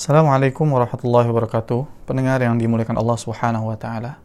Assalamualaikum 0.00 0.64
warahmatullahi 0.64 1.28
wabarakatuh. 1.28 2.08
Pendengar 2.08 2.40
yang 2.40 2.56
dimuliakan 2.56 2.96
Allah 2.96 3.20
Subhanahu 3.20 3.68
wa 3.68 3.76
taala. 3.76 4.16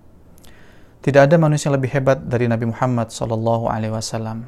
Tidak 1.03 1.27
ada 1.27 1.35
manusia 1.35 1.67
lebih 1.67 1.91
hebat 1.91 2.15
dari 2.15 2.47
Nabi 2.47 2.71
Muhammad 2.71 3.11
sallallahu 3.11 3.67
alaihi 3.67 3.91
wasallam. 3.91 4.47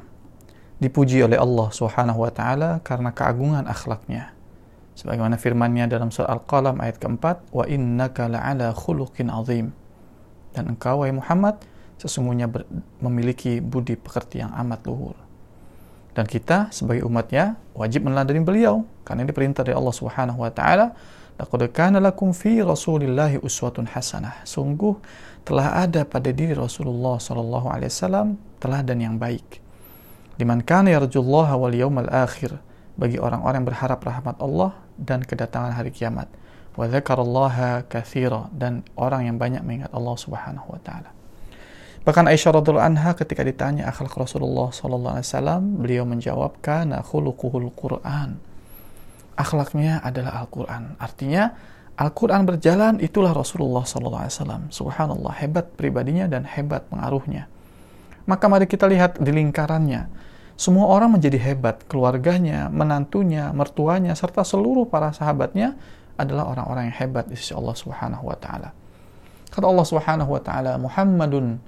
Dipuji 0.80 1.20
oleh 1.20 1.36
Allah 1.36 1.68
Subhanahu 1.68 2.24
wa 2.24 2.32
taala 2.32 2.80
karena 2.80 3.12
keagungan 3.12 3.68
akhlaknya. 3.68 4.32
Sebagaimana 4.96 5.36
firman-Nya 5.36 5.92
dalam 5.92 6.08
surah 6.08 6.32
Al-Qalam 6.32 6.80
ayat 6.80 6.96
keempat, 6.96 7.44
"Wa 7.52 7.68
innaka 7.68 8.24
la'ala 8.24 8.72
khuluqin 8.72 9.28
azim." 9.28 9.76
Dan 10.56 10.80
engkau 10.80 11.04
wahai 11.04 11.12
Muhammad 11.12 11.60
sesungguhnya 12.00 12.48
memiliki 13.04 13.60
budi 13.60 14.00
pekerti 14.00 14.40
yang 14.40 14.56
amat 14.64 14.80
luhur. 14.88 15.28
Dan 16.16 16.24
kita 16.24 16.72
sebagai 16.72 17.04
umatnya 17.04 17.60
wajib 17.76 18.08
meneladani 18.08 18.40
beliau 18.40 18.88
karena 19.04 19.28
ini 19.28 19.32
perintah 19.36 19.60
dari 19.60 19.76
Allah 19.76 19.92
Subhanahu 19.92 20.40
wa 20.40 20.48
taala 20.48 20.96
Laqad 21.38 21.70
kana 21.70 22.02
lakum 22.02 22.34
fi 22.34 22.58
Rasulillahi 22.58 23.38
uswatun 23.38 23.86
hasanah. 23.86 24.42
Sungguh 24.42 24.98
telah 25.46 25.86
ada 25.86 26.02
pada 26.02 26.34
diri 26.34 26.50
Rasulullah 26.50 27.22
sallallahu 27.22 27.70
alaihi 27.70 27.94
wasallam 27.94 28.42
teladan 28.58 28.98
yang 28.98 29.14
baik. 29.22 29.62
Liman 30.42 30.66
kana 30.66 30.98
yarjullaha 30.98 31.54
wal 31.54 31.74
yawmal 31.74 32.10
akhir. 32.10 32.58
Bagi 32.98 33.22
orang-orang 33.22 33.62
yang 33.62 33.68
berharap 33.70 34.02
rahmat 34.02 34.42
Allah 34.42 34.74
dan 34.98 35.22
kedatangan 35.22 35.78
hari 35.78 35.94
kiamat. 35.94 36.26
Wa 36.74 36.90
dzakarallaha 36.90 37.86
katsira 37.86 38.50
dan 38.50 38.82
orang 38.98 39.30
yang 39.30 39.38
banyak 39.38 39.62
mengingat 39.62 39.94
Allah 39.94 40.18
Subhanahu 40.18 40.74
wa 40.74 40.82
taala. 40.82 41.14
Bahkan 42.02 42.34
Aisyah 42.34 42.58
radhiallahu 42.58 42.82
anha 42.82 43.14
ketika 43.14 43.46
ditanya 43.46 43.86
akhlak 43.86 44.10
Rasulullah 44.18 44.74
sallallahu 44.74 45.22
alaihi 45.22 45.28
wasallam, 45.30 45.62
beliau 45.78 46.02
menjawab 46.02 46.58
kana 46.58 46.98
khuluquhul 47.06 47.70
Qur'an 47.78 48.42
akhlaknya 49.38 50.02
adalah 50.02 50.42
Al-Quran. 50.42 50.98
Artinya, 50.98 51.54
Al-Quran 51.94 52.42
berjalan, 52.42 52.98
itulah 52.98 53.30
Rasulullah 53.30 53.86
SAW. 53.86 54.70
Subhanallah, 54.70 55.34
hebat 55.38 55.78
pribadinya 55.78 56.26
dan 56.26 56.42
hebat 56.42 56.90
pengaruhnya. 56.90 57.46
Maka 58.26 58.44
mari 58.50 58.66
kita 58.66 58.90
lihat 58.90 59.22
di 59.22 59.30
lingkarannya. 59.30 60.10
Semua 60.58 60.90
orang 60.90 61.14
menjadi 61.14 61.38
hebat, 61.38 61.86
keluarganya, 61.86 62.66
menantunya, 62.66 63.54
mertuanya, 63.54 64.18
serta 64.18 64.42
seluruh 64.42 64.90
para 64.90 65.14
sahabatnya 65.14 65.78
adalah 66.18 66.50
orang-orang 66.50 66.90
yang 66.90 66.98
hebat 66.98 67.30
di 67.30 67.38
sisi 67.38 67.54
Allah 67.54 67.78
Subhanahu 67.78 68.26
wa 68.26 68.34
taala. 68.34 68.74
Kata 69.54 69.64
Allah 69.70 69.86
Subhanahu 69.86 70.30
wa 70.34 70.42
taala, 70.42 70.74
Muhammadun 70.82 71.62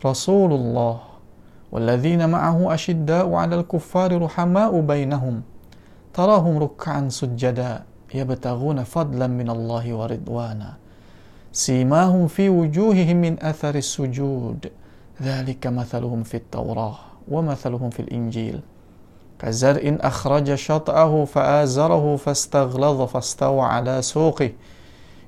Rasulullah 0.00 1.20
walladzina 1.68 2.24
ma'ahu 2.26 2.72
asyidda'u 2.72 3.28
'alal 3.36 3.68
kuffari 3.68 4.16
ruhama'u 4.16 4.80
bainahum 4.80 5.44
تراهم 6.14 6.58
ركعا 6.58 7.08
سجدا 7.08 7.82
يبتغون 8.14 8.84
فضلا 8.84 9.26
من 9.26 9.50
الله 9.50 9.94
ورضوانا. 9.94 10.74
سيماهم 11.52 12.26
في 12.26 12.48
وجوههم 12.48 13.16
من 13.16 13.42
أثر 13.42 13.74
السجود. 13.74 14.70
ذلك 15.22 15.66
مثلهم 15.66 16.22
في 16.22 16.36
التوراة 16.36 16.98
ومثلهم 17.28 17.90
في 17.90 18.00
الإنجيل. 18.00 18.60
كزرع 19.38 19.96
أخرج 20.00 20.54
شطأه 20.54 21.24
فآزره 21.24 22.16
فاستغلظ 22.16 23.02
فاستوى 23.02 23.60
على 23.60 24.02
سوقه. 24.02 24.50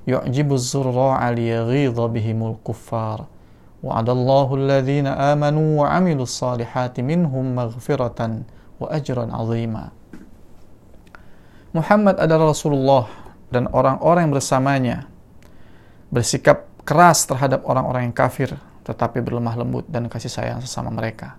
يعجب 0.07 0.53
الزراع 0.53 1.29
ليغيظ 1.29 1.99
بهم 1.99 2.51
الكفار. 2.51 3.25
وعد 3.83 4.09
الله 4.09 4.55
الذين 4.55 5.07
آمنوا 5.07 5.81
وعملوا 5.81 6.23
الصالحات 6.23 6.99
منهم 6.99 7.55
مغفرة 7.55 8.39
وأجرا 8.79 9.25
عظيما. 9.35 9.89
Muhammad 11.73 12.21
adalah 12.21 12.53
Rasulullah 12.53 13.09
dan 13.49 13.65
orang-orang 13.73 14.29
yang 14.29 14.33
bersamanya 14.37 14.97
bersikap 16.13 16.69
keras 16.85 17.25
terhadap 17.25 17.65
orang-orang 17.65 18.09
yang 18.09 18.15
kafir 18.15 18.53
tetapi 18.85 19.25
berlemah 19.25 19.57
lembut 19.57 19.89
dan 19.89 20.05
kasih 20.05 20.29
sayang 20.29 20.61
sesama 20.61 20.93
mereka. 20.93 21.33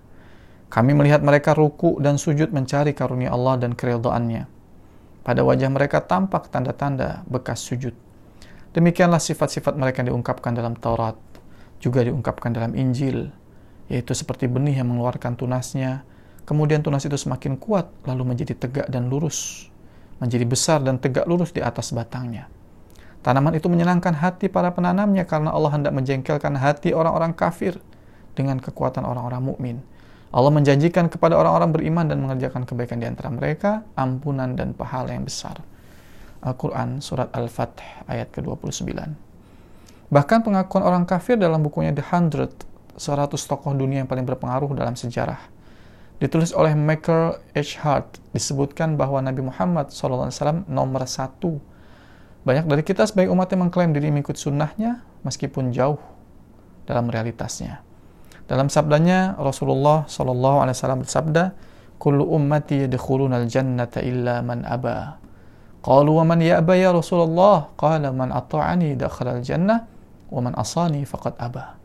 Kami 0.75 0.91
melihat 0.91 1.23
mereka 1.23 1.55
ruku 1.55 2.03
dan 2.03 2.19
sujud 2.19 2.51
mencari 2.51 2.99
karunia 2.99 3.31
Allah 3.31 3.63
dan 3.63 3.79
keridhaannya. 3.79 4.51
Pada 5.23 5.41
wajah 5.47 5.71
mereka 5.71 6.03
tampak 6.03 6.51
tanda-tanda 6.51 7.23
bekas 7.31 7.63
sujud. 7.63 7.95
Demikianlah 8.75 9.23
sifat-sifat 9.23 9.79
mereka 9.79 10.03
yang 10.03 10.19
diungkapkan 10.19 10.51
dalam 10.51 10.75
Taurat, 10.75 11.15
juga 11.79 12.03
diungkapkan 12.03 12.51
dalam 12.51 12.75
Injil, 12.75 13.31
yaitu 13.87 14.19
seperti 14.19 14.51
benih 14.51 14.83
yang 14.83 14.91
mengeluarkan 14.91 15.39
tunasnya, 15.39 16.03
kemudian 16.43 16.83
tunas 16.83 17.07
itu 17.07 17.15
semakin 17.15 17.55
kuat, 17.55 17.87
lalu 18.03 18.35
menjadi 18.35 18.59
tegak 18.59 18.91
dan 18.91 19.07
lurus, 19.07 19.71
menjadi 20.19 20.45
besar 20.47 20.79
dan 20.83 20.99
tegak 20.99 21.27
lurus 21.27 21.51
di 21.51 21.63
atas 21.63 21.91
batangnya. 21.91 22.47
Tanaman 23.25 23.57
itu 23.57 23.73
menyenangkan 23.73 24.13
hati 24.21 24.53
para 24.53 24.69
penanamnya 24.77 25.25
karena 25.25 25.49
Allah 25.49 25.73
hendak 25.73 25.97
menjengkelkan 25.97 26.61
hati 26.61 26.93
orang-orang 26.93 27.33
kafir 27.33 27.81
dengan 28.37 28.61
kekuatan 28.61 29.01
orang-orang 29.01 29.41
mukmin. 29.41 29.77
Allah 30.35 30.51
menjanjikan 30.51 31.09
kepada 31.09 31.39
orang-orang 31.39 31.71
beriman 31.73 32.05
dan 32.11 32.19
mengerjakan 32.21 32.67
kebaikan 32.67 32.99
di 33.01 33.07
antara 33.07 33.31
mereka 33.31 33.87
ampunan 33.97 34.53
dan 34.59 34.75
pahala 34.75 35.15
yang 35.15 35.25
besar. 35.25 35.63
Al-Quran 36.45 37.01
Surat 37.01 37.33
Al-Fath 37.33 37.81
ayat 38.05 38.29
ke-29 38.35 38.93
Bahkan 40.13 40.39
pengakuan 40.45 40.85
orang 40.85 41.09
kafir 41.09 41.41
dalam 41.41 41.65
bukunya 41.65 41.97
The 41.97 42.05
Hundred, 42.13 42.53
100 43.01 43.35
tokoh 43.41 43.73
dunia 43.73 44.05
yang 44.05 44.11
paling 44.11 44.29
berpengaruh 44.29 44.77
dalam 44.77 44.93
sejarah, 44.99 45.41
ditulis 46.23 46.55
oleh 46.55 46.75
Michael 46.79 47.39
H. 47.55 47.83
Hart 47.83 48.23
disebutkan 48.31 48.95
bahwa 48.95 49.19
Nabi 49.19 49.43
Muhammad 49.43 49.91
SAW 49.91 50.31
nomor 50.71 51.03
satu. 51.11 51.59
Banyak 52.45 52.69
dari 52.69 52.83
kita 52.85 53.09
sebagai 53.09 53.33
umat 53.33 53.49
yang 53.51 53.67
mengklaim 53.67 53.91
diri 53.97 54.13
mengikut 54.13 54.37
sunnahnya 54.37 55.03
meskipun 55.25 55.73
jauh 55.73 55.99
dalam 56.85 57.09
realitasnya. 57.09 57.81
Dalam 58.45 58.69
sabdanya 58.69 59.41
Rasulullah 59.41 60.05
SAW 60.05 61.01
bersabda, 61.01 61.57
"Kullu 61.97 62.29
ummati 62.29 62.85
yadkhuluna 62.85 63.41
al-jannata 63.41 64.05
illa 64.05 64.45
man 64.45 64.69
aba." 64.69 65.17
Qalu 65.85 66.17
wa 66.17 66.25
man 66.25 66.41
ya'ba 66.41 66.77
ya 66.77 66.93
Rasulullah? 66.93 67.73
Qala 67.77 68.13
man 68.13 68.33
ata'ani 68.33 68.97
dakhala 68.97 69.41
al-jannah 69.41 69.85
wa 70.29 70.41
man 70.41 70.53
asani 70.57 71.05
faqad 71.05 71.37
aba. 71.41 71.77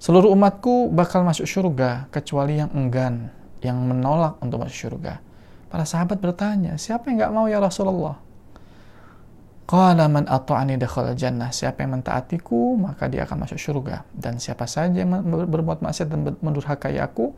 Seluruh 0.00 0.32
umatku 0.32 0.88
bakal 0.88 1.28
masuk 1.28 1.44
surga 1.44 2.08
kecuali 2.08 2.56
yang 2.56 2.72
enggan, 2.72 3.28
yang 3.60 3.76
menolak 3.84 4.40
untuk 4.40 4.64
masuk 4.64 4.88
surga. 4.88 5.20
Para 5.68 5.84
sahabat 5.84 6.16
bertanya, 6.24 6.80
siapa 6.80 7.12
yang 7.12 7.20
nggak 7.20 7.32
mau 7.36 7.44
ya 7.52 7.60
Rasulullah? 7.60 8.16
Qala 9.68 10.08
man 10.08 10.24
ata'ani 10.24 10.80
dakhal 10.80 11.12
jannah. 11.14 11.52
Siapa 11.52 11.84
yang 11.84 12.00
mentaatiku, 12.00 12.80
maka 12.80 13.12
dia 13.12 13.28
akan 13.28 13.44
masuk 13.44 13.60
surga. 13.60 14.08
Dan 14.10 14.40
siapa 14.40 14.64
saja 14.64 15.04
yang 15.04 15.20
berbuat 15.22 15.84
maksiat 15.84 16.08
dan 16.08 16.26
mendurhakai 16.42 16.96
aku, 16.96 17.36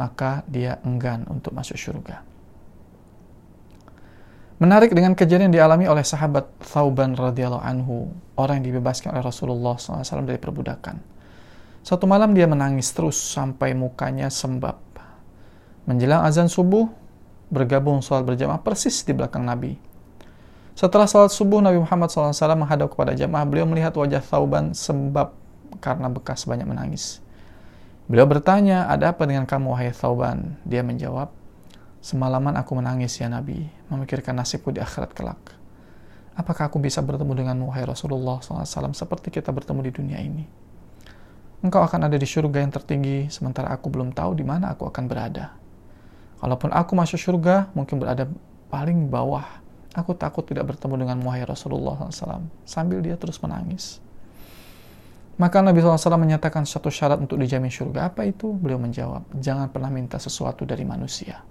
maka 0.00 0.42
dia 0.48 0.80
enggan 0.82 1.28
untuk 1.28 1.52
masuk 1.52 1.76
surga. 1.76 2.24
Menarik 4.56 4.96
dengan 4.96 5.12
kejadian 5.12 5.52
yang 5.52 5.62
dialami 5.62 5.84
oleh 5.84 6.02
sahabat 6.02 6.48
Thauban 6.64 7.12
radhiyallahu 7.12 7.62
anhu, 7.62 8.08
orang 8.40 8.64
yang 8.64 8.74
dibebaskan 8.74 9.12
oleh 9.14 9.24
Rasulullah 9.24 9.76
SAW 9.76 10.24
dari 10.24 10.40
perbudakan. 10.40 11.19
Satu 11.80 12.04
malam 12.04 12.36
dia 12.36 12.44
menangis 12.44 12.92
terus 12.92 13.16
sampai 13.16 13.72
mukanya 13.72 14.28
sembab. 14.28 14.76
Menjelang 15.88 16.28
azan 16.28 16.52
subuh, 16.52 16.92
bergabung 17.48 18.04
sholat 18.04 18.28
berjamaah 18.28 18.60
persis 18.60 19.00
di 19.00 19.16
belakang 19.16 19.48
Nabi. 19.48 19.80
Setelah 20.76 21.08
sholat 21.08 21.32
subuh, 21.32 21.64
Nabi 21.64 21.80
Muhammad 21.80 22.12
SAW 22.12 22.32
menghadap 22.56 22.92
kepada 22.92 23.16
jamaah. 23.16 23.44
Beliau 23.48 23.66
melihat 23.66 23.96
wajah 23.96 24.20
Thauban 24.20 24.76
sembab 24.76 25.34
karena 25.80 26.12
bekas 26.12 26.44
banyak 26.44 26.68
menangis. 26.68 27.24
Beliau 28.06 28.28
bertanya, 28.28 28.84
ada 28.88 29.16
apa 29.16 29.24
dengan 29.24 29.48
kamu, 29.48 29.72
wahai 29.72 29.92
Thauban? 29.92 30.60
Dia 30.68 30.84
menjawab, 30.84 31.32
semalaman 32.04 32.60
aku 32.60 32.76
menangis 32.76 33.16
ya 33.16 33.32
Nabi, 33.32 33.68
memikirkan 33.88 34.36
nasibku 34.36 34.68
di 34.68 34.84
akhirat 34.84 35.16
kelak. 35.16 35.40
Apakah 36.36 36.68
aku 36.68 36.76
bisa 36.76 37.00
bertemu 37.00 37.44
dengan 37.44 37.56
wahai 37.68 37.84
Rasulullah 37.84 38.40
SAW 38.40 38.96
seperti 38.96 39.32
kita 39.32 39.52
bertemu 39.52 39.80
di 39.84 39.92
dunia 39.92 40.18
ini? 40.20 40.59
Engkau 41.60 41.84
akan 41.84 42.08
ada 42.08 42.16
di 42.16 42.24
surga 42.24 42.64
yang 42.64 42.72
tertinggi, 42.72 43.28
sementara 43.28 43.68
aku 43.68 43.92
belum 43.92 44.16
tahu 44.16 44.32
di 44.32 44.44
mana 44.44 44.72
aku 44.72 44.88
akan 44.88 45.04
berada. 45.04 45.52
Kalaupun 46.40 46.72
aku 46.72 46.96
masuk 46.96 47.20
surga, 47.20 47.68
mungkin 47.76 48.00
berada 48.00 48.24
paling 48.72 49.12
bawah. 49.12 49.44
Aku 49.92 50.16
takut 50.16 50.46
tidak 50.48 50.72
bertemu 50.72 51.04
dengan 51.04 51.20
Muhammad 51.20 51.52
Rasulullah 51.52 52.00
SAW. 52.08 52.48
Sambil 52.64 53.04
dia 53.04 53.20
terus 53.20 53.36
menangis. 53.44 54.00
Maka 55.36 55.60
Nabi 55.60 55.84
SAW 55.84 56.20
menyatakan 56.20 56.64
satu 56.64 56.88
syarat 56.88 57.20
untuk 57.20 57.36
dijamin 57.36 57.68
surga. 57.68 58.08
Apa 58.08 58.24
itu? 58.24 58.56
Beliau 58.56 58.80
menjawab, 58.80 59.28
jangan 59.36 59.68
pernah 59.68 59.92
minta 59.92 60.16
sesuatu 60.16 60.64
dari 60.64 60.84
manusia. 60.88 61.44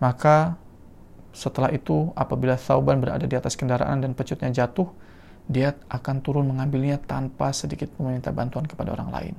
Maka 0.00 0.56
setelah 1.34 1.74
itu, 1.74 2.14
apabila 2.14 2.54
Thauban 2.54 3.02
berada 3.02 3.26
di 3.26 3.34
atas 3.34 3.58
kendaraan 3.58 4.00
dan 4.00 4.14
pecutnya 4.14 4.48
jatuh, 4.52 4.86
dia 5.44 5.76
akan 5.92 6.24
turun 6.24 6.48
mengambilnya 6.48 6.96
tanpa 7.00 7.52
sedikit 7.52 7.92
meminta 8.00 8.32
bantuan 8.32 8.64
kepada 8.64 8.96
orang 8.96 9.10
lain. 9.12 9.34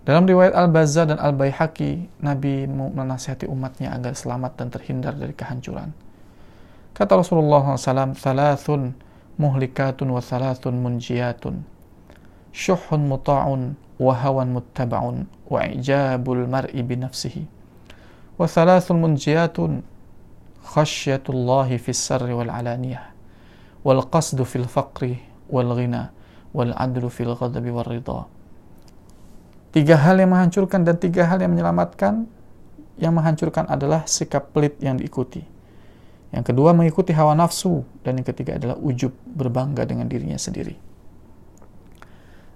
Dalam 0.00 0.24
riwayat 0.24 0.56
Al-Bazzar 0.56 1.12
dan 1.12 1.20
Al-Baihaqi, 1.20 2.24
Nabi 2.24 2.64
menasihati 2.64 3.44
umatnya 3.44 3.92
agar 3.92 4.16
selamat 4.16 4.56
dan 4.56 4.68
terhindar 4.72 5.12
dari 5.12 5.36
kehancuran. 5.36 5.92
Kata 6.96 7.20
Rasulullah 7.20 7.76
SAW, 7.76 8.16
Thalathun 8.16 8.96
muhlikatun 9.36 10.08
wa 10.08 10.24
thalathun 10.24 10.80
munjiyatun. 10.80 11.60
Syuhun 12.50 13.06
muta'un 13.12 13.76
wa 14.00 14.12
hawan 14.16 14.56
muttaba'un 14.56 15.28
wa 15.48 15.58
ijabul 15.68 16.48
mar'i 16.48 16.80
binafsihi. 16.80 17.44
Wa 18.40 18.48
thalathun 18.48 19.04
munjiyatun 19.04 19.84
khasyatullahi 20.64 21.76
fis 21.76 22.00
sarri 22.00 22.32
wal 22.32 22.48
alaniyah. 22.48 23.09
Wal 23.80 24.04
qasdu 24.08 24.44
fil 24.44 24.68
faqri 24.68 25.20
wal 25.48 25.72
ghina 25.76 26.12
wal 26.52 26.74
adlu. 26.76 27.08
Tiga 29.70 29.94
hal 30.02 30.16
yang 30.18 30.30
menghancurkan 30.34 30.82
dan 30.82 30.98
tiga 30.98 31.30
hal 31.30 31.38
yang 31.40 31.54
menyelamatkan. 31.54 32.26
Yang 33.00 33.12
menghancurkan 33.16 33.64
adalah 33.64 34.04
sikap 34.04 34.52
pelit 34.52 34.76
yang 34.84 35.00
diikuti 35.00 35.40
yang 36.30 36.46
kedua 36.46 36.70
mengikuti 36.70 37.10
hawa 37.10 37.34
nafsu 37.34 37.82
dan 38.06 38.22
yang 38.22 38.26
ketiga 38.26 38.54
adalah 38.54 38.78
ujub 38.78 39.10
berbangga 39.26 39.82
dengan 39.82 40.06
dirinya 40.06 40.38
sendiri. 40.38 40.78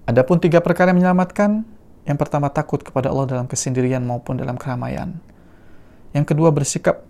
Adapun 0.07 0.39
tiga 0.39 0.63
perkara 0.63 0.95
yang 0.95 1.03
menyelamatkan, 1.03 1.67
yang 2.07 2.19
pertama 2.21 2.55
takut 2.55 2.87
kepada 2.87 3.11
Allah 3.11 3.27
dalam 3.27 3.47
kesendirian 3.51 4.05
maupun 4.07 4.39
dalam 4.39 4.55
keramaian. 4.55 5.19
Yang 6.15 6.25
kedua 6.31 6.55
bersikap 6.55 7.03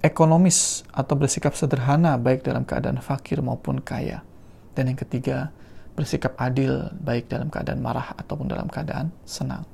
ekonomis 0.00 0.84
atau 0.92 1.14
bersikap 1.16 1.52
sederhana 1.52 2.16
baik 2.16 2.44
dalam 2.44 2.64
keadaan 2.64 3.00
fakir 3.04 3.40
maupun 3.44 3.80
kaya. 3.80 4.24
Dan 4.72 4.92
yang 4.92 4.98
ketiga 4.98 5.52
bersikap 5.92 6.36
adil 6.40 6.88
baik 6.96 7.28
dalam 7.28 7.52
keadaan 7.52 7.84
marah 7.84 8.16
ataupun 8.16 8.48
dalam 8.48 8.66
keadaan 8.68 9.12
senang. 9.28 9.68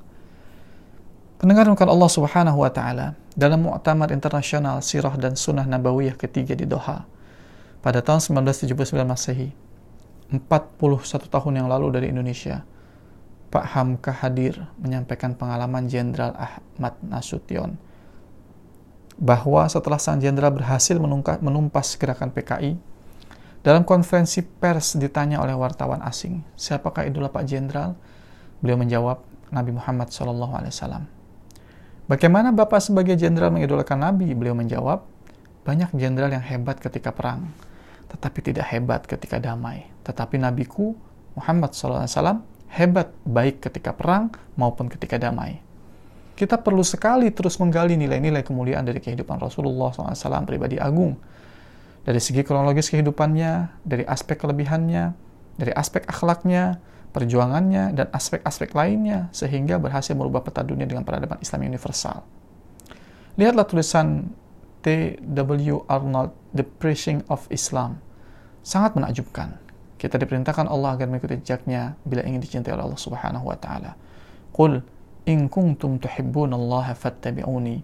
Pendengar 1.37 1.69
Allah 1.69 2.09
Subhanahu 2.09 2.65
wa 2.65 2.71
taala, 2.73 3.13
dalam 3.37 3.69
Muktamar 3.69 4.09
Internasional 4.09 4.81
Sirah 4.81 5.13
dan 5.21 5.37
Sunnah 5.37 5.69
Nabawiyah 5.69 6.17
ketiga 6.17 6.57
di 6.57 6.65
Doha 6.65 7.05
pada 7.85 8.01
tahun 8.01 8.17
1979 8.49 8.73
Masehi 9.05 9.53
41 10.33 10.41
tahun 11.29 11.53
yang 11.53 11.69
lalu 11.69 11.93
dari 11.93 12.07
Indonesia 12.09 12.65
Pak 13.53 13.77
Hamka 13.77 14.09
hadir 14.09 14.57
menyampaikan 14.81 15.37
pengalaman 15.37 15.85
Jenderal 15.85 16.33
Ahmad 16.33 16.97
Nasution 17.05 17.77
bahwa 19.17 19.65
setelah 19.65 19.97
sang 19.97 20.21
jenderal 20.21 20.53
berhasil 20.53 20.97
menumpas 21.41 21.97
gerakan 21.97 22.29
PKI 22.29 22.77
dalam 23.65 23.81
konferensi 23.83 24.45
pers 24.45 24.95
ditanya 24.95 25.41
oleh 25.41 25.57
wartawan 25.57 25.99
asing 26.05 26.45
siapakah 26.53 27.09
idola 27.09 27.33
Pak 27.33 27.43
Jenderal 27.49 27.97
beliau 28.61 28.77
menjawab 28.77 29.25
Nabi 29.49 29.73
Muhammad 29.73 30.13
SAW 30.13 31.17
Bagaimana 32.07 32.55
Bapak 32.55 32.79
sebagai 32.79 33.19
jenderal 33.19 33.51
mengidolakan 33.51 33.99
Nabi? 33.99 34.31
Beliau 34.31 34.55
menjawab, 34.55 35.03
banyak 35.67 35.91
jenderal 35.91 36.31
yang 36.31 36.39
hebat 36.39 36.79
ketika 36.79 37.11
perang, 37.11 37.51
tetapi 38.07 38.39
tidak 38.39 38.63
hebat 38.71 39.03
ketika 39.03 39.43
damai. 39.43 39.91
Tetapi 40.07 40.39
Nabiku 40.39 40.95
Muhammad 41.35 41.75
SAW 41.75 42.07
hebat 42.71 43.11
baik 43.27 43.59
ketika 43.59 43.91
perang 43.91 44.31
maupun 44.55 44.87
ketika 44.87 45.19
damai. 45.19 45.59
Kita 46.37 46.61
perlu 46.61 46.85
sekali 46.85 47.33
terus 47.33 47.57
menggali 47.57 47.97
nilai-nilai 47.97 48.45
kemuliaan 48.45 48.85
dari 48.85 49.01
kehidupan 49.01 49.41
Rasulullah 49.41 49.89
SAW 49.89 50.45
pribadi 50.45 50.77
agung. 50.77 51.17
Dari 52.05 52.21
segi 52.21 52.45
kronologis 52.45 52.93
kehidupannya, 52.93 53.81
dari 53.81 54.05
aspek 54.05 54.37
kelebihannya, 54.45 55.17
dari 55.57 55.73
aspek 55.73 56.05
akhlaknya, 56.05 56.77
perjuangannya, 57.09 57.97
dan 57.97 58.07
aspek-aspek 58.13 58.69
lainnya 58.77 59.33
sehingga 59.33 59.81
berhasil 59.81 60.13
merubah 60.13 60.45
peta 60.45 60.61
dunia 60.61 60.85
dengan 60.85 61.01
peradaban 61.01 61.41
Islam 61.41 61.65
universal. 61.65 62.21
Lihatlah 63.33 63.65
tulisan 63.65 64.29
T.W. 64.85 65.89
Arnold, 65.89 66.37
The 66.53 66.61
Preaching 66.61 67.25
of 67.33 67.49
Islam. 67.49 67.97
Sangat 68.61 68.93
menakjubkan. 68.93 69.57
Kita 69.97 70.21
diperintahkan 70.21 70.69
Allah 70.69 70.93
agar 70.93 71.09
mengikuti 71.09 71.41
jejaknya 71.41 71.97
bila 72.05 72.21
ingin 72.21 72.45
dicintai 72.45 72.77
oleh 72.77 72.85
Allah 72.85 73.01
Subhanahu 73.01 73.49
wa 73.49 73.57
taala. 73.57 73.97
Qul 74.53 74.77
in 75.27 75.51
kuntum 75.51 75.99
tuhibbunallaha 75.99 76.95
fattabi'uni 76.95 77.83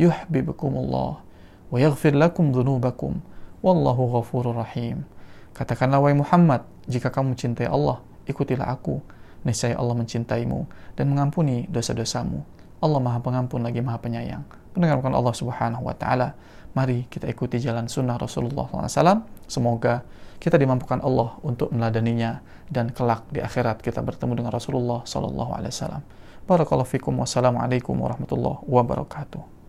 yuhibbukumullah 0.00 1.20
wa 1.68 1.76
yaghfir 1.76 2.16
lakum 2.16 2.56
dhunubakum 2.56 3.20
wallahu 3.60 4.16
ghafurur 4.16 4.56
rahim. 4.56 5.04
Katakanlah 5.52 6.00
wahai 6.00 6.16
Muhammad, 6.16 6.64
jika 6.88 7.12
kamu 7.12 7.36
mencintai 7.36 7.68
Allah, 7.68 8.00
ikutilah 8.24 8.72
aku, 8.72 8.96
niscaya 9.44 9.76
Allah 9.76 9.92
mencintaimu 9.92 10.64
dan 10.96 11.12
mengampuni 11.12 11.68
dosa-dosamu. 11.68 12.40
Allah 12.80 12.96
Maha 12.96 13.20
Pengampun 13.20 13.60
lagi 13.60 13.84
Maha 13.84 14.00
Penyayang. 14.00 14.40
Pendengarkan 14.72 15.12
Allah 15.12 15.36
Subhanahu 15.36 15.84
wa 15.84 15.92
taala. 15.92 16.32
Mari 16.72 17.04
kita 17.12 17.28
ikuti 17.28 17.60
jalan 17.60 17.92
sunnah 17.92 18.16
Rasulullah 18.16 18.64
SAW. 18.88 19.26
Semoga 19.44 20.00
kita 20.40 20.56
dimampukan 20.56 21.04
Allah 21.04 21.36
untuk 21.44 21.68
meladaninya 21.76 22.40
dan 22.72 22.88
kelak 22.88 23.28
di 23.28 23.44
akhirat 23.44 23.84
kita 23.84 24.00
bertemu 24.00 24.40
dengan 24.40 24.52
Rasulullah 24.54 25.04
SAW. 25.04 26.19
Barakallahu 26.48 26.88
fikum 26.88 27.18
wassalamualaikum 27.20 27.94
warahmatullahi 27.98 28.64
wabarakatuh. 28.64 29.59